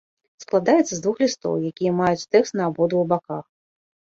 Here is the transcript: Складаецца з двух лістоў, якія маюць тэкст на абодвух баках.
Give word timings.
Складаецца 0.43 0.87
з 0.95 0.99
двух 1.03 1.17
лістоў, 1.25 1.53
якія 1.71 1.91
маюць 1.99 2.27
тэкст 2.33 2.53
на 2.61 2.67
абодвух 2.71 3.05
баках. 3.13 3.45